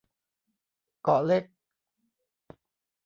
[1.03, 1.43] เกาะเล็ก